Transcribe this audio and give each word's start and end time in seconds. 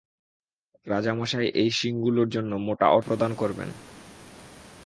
রাজামশাই 0.87 1.47
এই 1.61 1.69
শিংগুলোর 1.79 2.27
জন্য 2.29 2.51
মোটা 2.65 2.87
অর্থ 2.89 3.07
প্রদান 3.07 3.31
করবেন। 3.35 3.69